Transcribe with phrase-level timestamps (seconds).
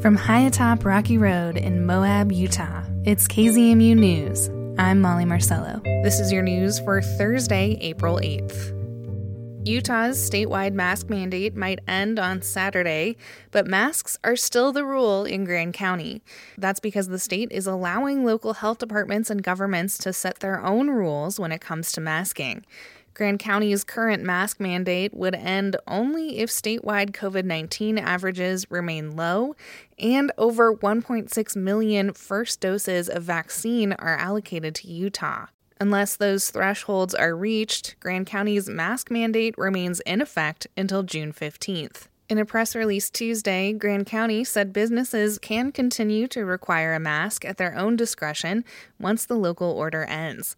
[0.00, 4.48] From high atop Rocky Road in Moab, Utah, it's KZMU News.
[4.78, 5.82] I'm Molly Marcello.
[5.84, 8.74] This is your news for Thursday, April 8th.
[9.68, 13.18] Utah's statewide mask mandate might end on Saturday,
[13.50, 16.22] but masks are still the rule in Grand County.
[16.56, 20.88] That's because the state is allowing local health departments and governments to set their own
[20.88, 22.64] rules when it comes to masking.
[23.14, 29.54] Grand County's current mask mandate would end only if statewide COVID 19 averages remain low
[29.98, 35.46] and over 1.6 million first doses of vaccine are allocated to Utah.
[35.80, 42.06] Unless those thresholds are reached, Grand County's mask mandate remains in effect until June 15th.
[42.28, 47.44] In a press release Tuesday, Grand County said businesses can continue to require a mask
[47.44, 48.64] at their own discretion
[49.00, 50.54] once the local order ends.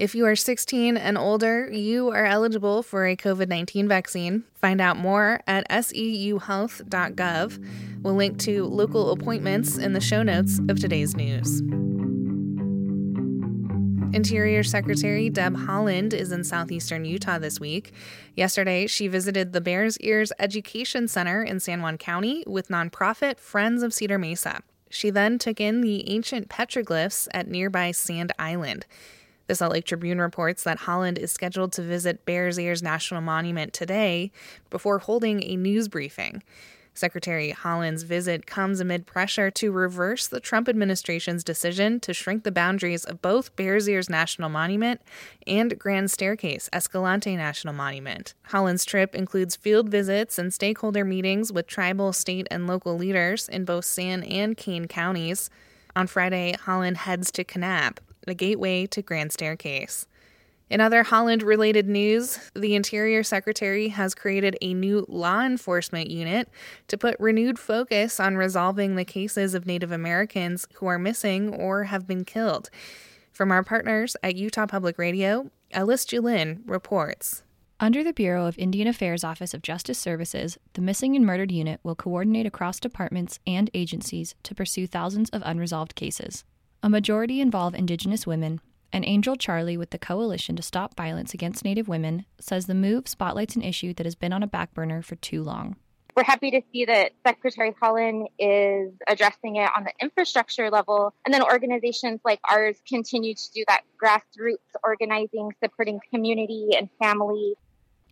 [0.00, 4.44] If you are 16 and older, you are eligible for a COVID 19 vaccine.
[4.54, 7.66] Find out more at seuhealth.gov.
[8.02, 11.60] We'll link to local appointments in the show notes of today's news.
[14.14, 17.92] Interior Secretary Deb Haaland is in southeastern Utah this week.
[18.34, 23.82] Yesterday, she visited the Bears Ears Education Center in San Juan County with nonprofit Friends
[23.82, 24.62] of Cedar Mesa.
[24.88, 28.86] She then took in the ancient petroglyphs at nearby Sand Island.
[29.50, 33.72] The Salt Lake Tribune reports that Haaland is scheduled to visit Bears Ears National Monument
[33.72, 34.30] today
[34.70, 36.44] before holding a news briefing.
[36.94, 42.52] Secretary Haaland's visit comes amid pressure to reverse the Trump administration's decision to shrink the
[42.52, 45.00] boundaries of both Bears Ears National Monument
[45.48, 48.34] and Grand Staircase Escalante National Monument.
[48.50, 53.64] Haaland's trip includes field visits and stakeholder meetings with tribal, state, and local leaders in
[53.64, 55.50] both San and Kane counties.
[55.96, 60.06] On Friday, Haaland heads to Kanab, the gateway to Grand Staircase.
[60.70, 66.48] In other Haaland related news, the Interior Secretary has created a new law enforcement unit
[66.86, 71.84] to put renewed focus on resolving the cases of Native Americans who are missing or
[71.84, 72.70] have been killed.
[73.32, 77.42] From our partners at Utah Public Radio, Ellis Juhlin reports.
[77.80, 81.80] Under the Bureau of Indian Affairs Office of Justice Services, the Missing and Murdered Unit
[81.82, 86.44] will coordinate across departments and agencies to pursue thousands of unresolved cases.
[86.82, 88.58] A majority involve Indigenous women,
[88.90, 93.06] and Angel Charlie with the Coalition to Stop Violence Against Native Women says the move
[93.06, 95.76] spotlights an issue that has been on a back burner for too long.
[96.16, 101.34] We're happy to see that Secretary Haaland is addressing it on the infrastructure level, and
[101.34, 107.56] then organizations like ours continue to do that grassroots organizing, supporting community and family.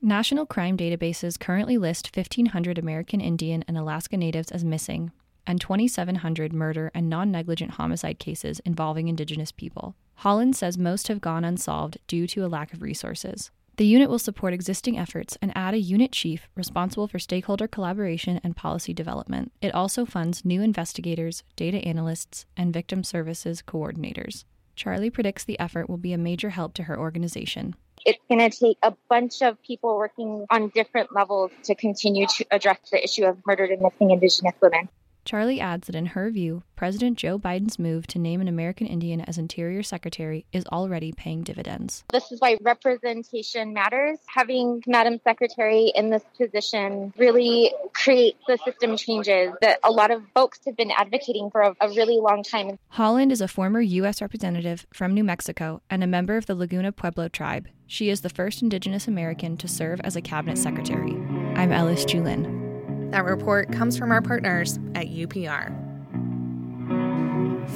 [0.00, 5.12] National crime databases currently list 1,500 American Indian and Alaska Natives as missing,
[5.46, 9.94] and 2,700 murder and non negligent homicide cases involving Indigenous people.
[10.20, 13.50] Haaland says most have gone unsolved due to a lack of resources.
[13.76, 18.40] The unit will support existing efforts and add a unit chief responsible for stakeholder collaboration
[18.44, 19.50] and policy development.
[19.60, 24.44] It also funds new investigators, data analysts, and victim services coordinators.
[24.76, 27.74] Charlie predicts the effort will be a major help to her organization.
[28.04, 32.44] It's going to take a bunch of people working on different levels to continue to
[32.52, 34.88] address the issue of murdered and missing Indigenous women.
[35.24, 39.22] Charlie adds that in her view, President Joe Biden's move to name an American Indian
[39.22, 42.04] as Interior Secretary is already paying dividends.
[42.12, 44.18] This is why representation matters.
[44.26, 50.22] Having Madam Secretary in this position really creates the system changes that a lot of
[50.34, 52.78] folks have been advocating for a, a really long time.
[52.94, 54.20] Haaland is a former U.S.
[54.20, 57.68] representative from New Mexico and a member of the Laguna Pueblo tribe.
[57.86, 61.12] She is the first Indigenous American to serve as a cabinet secretary.
[61.56, 62.53] I'm Ellis Juhlin.
[63.14, 65.70] That report comes from our partners at UPR.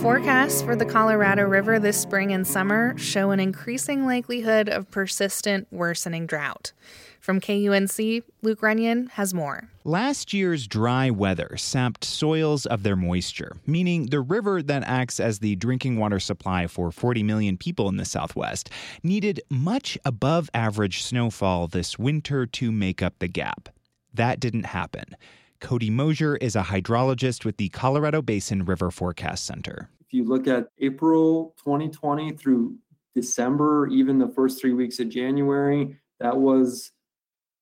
[0.01, 5.69] Forecasts for the Colorado River this spring and summer show an increasing likelihood of persistent
[5.71, 6.73] worsening drought.
[7.21, 9.69] From KUNC, Luke Runyon has more.
[9.85, 15.39] Last year's dry weather sapped soils of their moisture, meaning the river that acts as
[15.39, 18.71] the drinking water supply for 40 million people in the Southwest
[19.05, 23.69] needed much above average snowfall this winter to make up the gap.
[24.15, 25.17] That didn't happen.
[25.61, 29.91] Cody Moser is a hydrologist with the Colorado Basin River Forecast Center.
[30.01, 32.77] If you look at April 2020 through
[33.15, 36.93] December, even the first three weeks of January, that was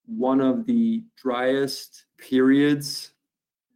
[0.05, 3.11] one of the driest periods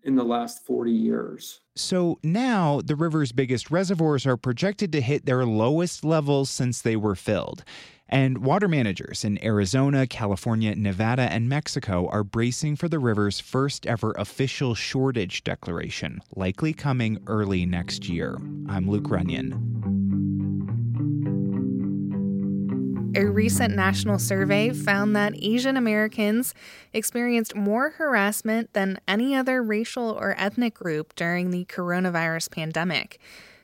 [0.03, 1.61] in the last 40 years.
[1.75, 6.95] So now the river's biggest reservoirs are projected to hit their lowest levels since they
[6.95, 7.63] were filled.
[8.11, 13.87] And water managers in Arizona, California, Nevada, and Mexico are bracing for the river's first
[13.87, 18.37] ever official shortage declaration, likely coming early next year.
[18.67, 19.53] I'm Luke Runyon.
[23.15, 26.53] A recent national survey found that Asian Americans
[26.91, 33.19] experienced more harassment than any other racial or ethnic group during the coronavirus pandemic.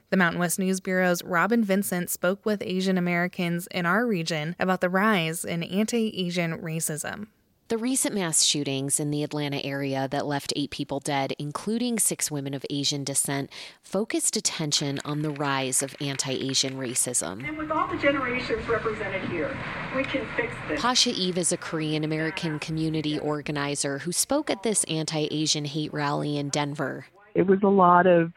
[0.10, 4.80] The Mountain West News Bureau's Robyn Vincent spoke with Asian Americans in our region about
[4.80, 7.28] the rise in anti Asian racism.
[7.68, 12.32] The recent mass shootings in the Atlanta area that left eight people dead, including six
[12.32, 13.50] women of Asian descent,
[13.84, 17.46] focused attention on the rise of anti Asian racism.
[17.46, 19.58] And with all the generations represented here,
[19.94, 20.80] we can fix this.
[20.80, 25.92] Pasha Eve is a Korean American community organizer who spoke at this anti Asian hate
[25.92, 27.08] rally in Denver.
[27.36, 28.32] It was a lot of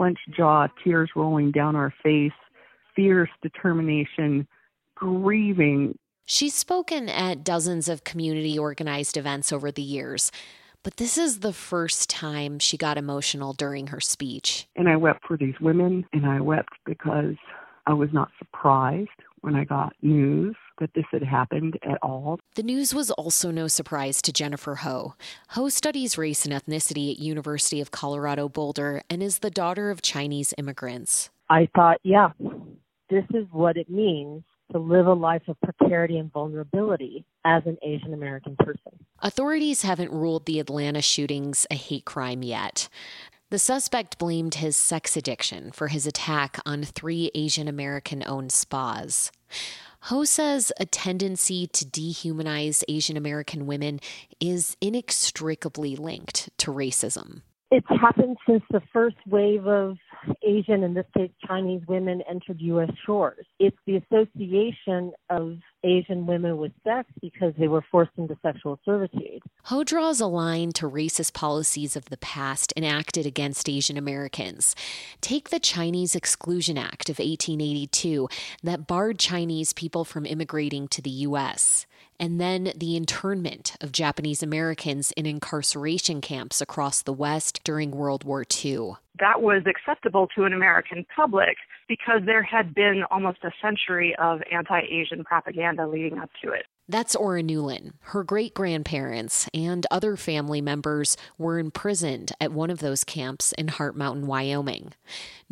[0.00, 2.32] clenched jaw, tears rolling down our face,
[2.96, 4.48] fierce determination,
[4.94, 5.94] grieving
[6.24, 10.30] She's spoken at dozens of community organized events over the years,
[10.84, 14.68] but this is the first time she got emotional during her speech.
[14.76, 17.34] And I wept for these women, and I wept because
[17.88, 19.08] I was not surprised
[19.40, 22.40] when I got news that this had happened at all.
[22.56, 25.14] The news was also no surprise to Jennifer Ho.
[25.50, 30.02] Ho studies race and ethnicity at University of Colorado Boulder and is the daughter of
[30.02, 31.30] Chinese immigrants.
[31.48, 32.30] I thought, yeah,
[33.08, 34.42] this is what it means
[34.72, 38.92] to live a life of precarity and vulnerability as an Asian American person.
[39.20, 42.88] Authorities haven't ruled the Atlanta shootings a hate crime yet.
[43.50, 49.32] The suspect blamed his sex addiction for his attack on three Asian American owned spas.
[50.04, 54.00] Ho says a tendency to dehumanize Asian American women
[54.40, 57.42] is inextricably linked to racism.
[57.70, 59.96] It's happened since the first wave of
[60.42, 62.90] Asian, in this case Chinese women, entered U.S.
[63.04, 63.46] shores.
[63.58, 69.42] It's the association of Asian women with sex because they were forced into sexual servitude.
[69.64, 74.74] Ho draws a line to racist policies of the past enacted against Asian Americans.
[75.20, 78.28] Take the Chinese Exclusion Act of 1882
[78.62, 81.86] that barred Chinese people from immigrating to the U.S
[82.20, 88.24] and then the internment of Japanese Americans in incarceration camps across the West during World
[88.24, 88.92] War II.
[89.18, 91.56] That was acceptable to an American public
[91.90, 96.66] because there had been almost a century of anti Asian propaganda leading up to it.
[96.88, 97.94] That's Aura Newlin.
[98.00, 103.68] Her great grandparents and other family members were imprisoned at one of those camps in
[103.68, 104.92] Heart Mountain, Wyoming.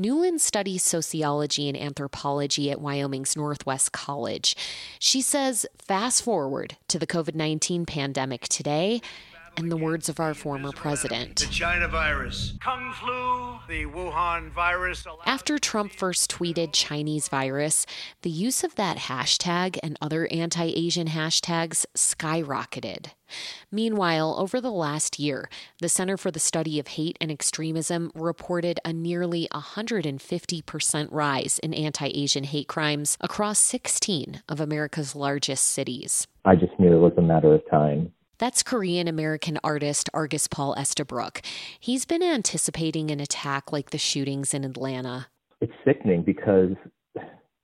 [0.00, 4.56] Newlin studies sociology and anthropology at Wyoming's Northwest College.
[5.00, 9.00] She says, fast forward to the COVID 19 pandemic today,
[9.58, 11.40] in the words of our former president.
[11.40, 15.04] The China virus, Kung flu, the Wuhan virus.
[15.26, 17.84] After Trump first tweeted Chinese virus,
[18.22, 23.08] the use of that hashtag and other anti Asian hashtags skyrocketed.
[23.70, 25.50] Meanwhile, over the last year,
[25.80, 31.74] the Center for the Study of Hate and Extremism reported a nearly 150% rise in
[31.74, 36.26] anti Asian hate crimes across 16 of America's largest cities.
[36.44, 40.74] I just knew it was a matter of time that's Korean American artist Argus Paul
[40.76, 41.42] Estabrook.
[41.78, 45.26] He's been anticipating an attack like the shootings in Atlanta.
[45.60, 46.70] It's sickening because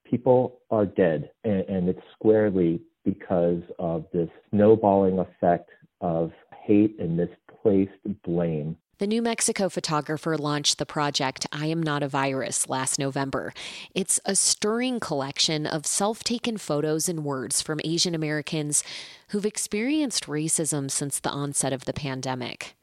[0.05, 6.33] people are dead, and, and it's squarely because of this snowballing effect of
[6.65, 7.93] hate and misplaced
[8.25, 13.53] blame the New Mexico photographer launched the project I Am Not a Virus last November.
[13.95, 18.85] It's a stirring collection of self taken photos and words from Asian Americans
[19.29, 22.77] who've experienced racism since the onset of the pandemic.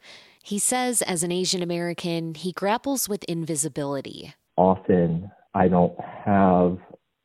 [0.44, 4.34] He says, as an Asian American, he grapples with invisibility.
[4.58, 6.78] Often I don't have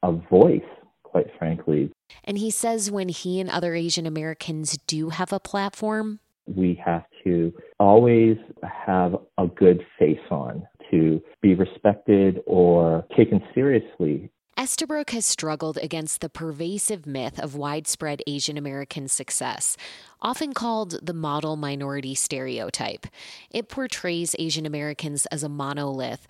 [0.02, 0.60] a voice,
[1.02, 1.90] quite frankly.
[2.24, 7.04] And he says when he and other Asian Americans do have a platform, we have
[7.24, 14.30] to always have a good face on to be respected or taken seriously.
[14.58, 19.76] Estabrook has struggled against the pervasive myth of widespread Asian American success,
[20.22, 23.06] often called the model minority stereotype.
[23.50, 26.26] It portrays Asian Americans as a monolith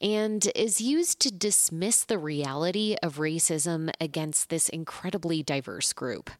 [0.00, 6.30] and is used to dismiss the reality of racism against this incredibly diverse group.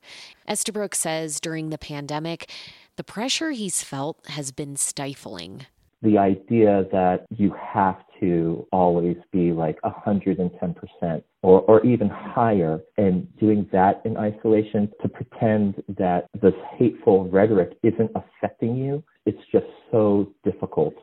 [0.46, 2.50] Estabrook says during the pandemic,
[2.96, 5.66] the pressure he's felt has been stifling.
[6.02, 13.26] The idea that you have to always be like 110% or, or even higher, and
[13.38, 19.66] doing that in isolation to pretend that this hateful rhetoric isn't affecting you, it's just
[19.90, 20.94] so difficult.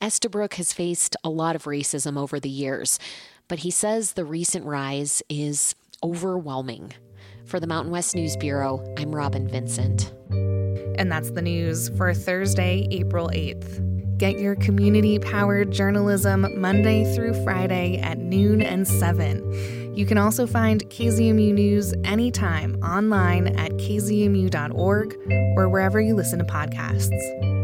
[0.00, 3.00] Estabrook has faced a lot of racism over the years,
[3.48, 6.92] but he says the recent rise is overwhelming.
[7.46, 10.12] For the Mountain West News Bureau, I'm Robyn Vincent.
[10.98, 14.18] And that's the news for Thursday, April 8th.
[14.18, 19.96] Get your community powered journalism Monday through Friday at noon and 7.
[19.96, 25.16] You can also find KZMU News anytime online at kzmu.org
[25.56, 27.57] or wherever you listen to podcasts.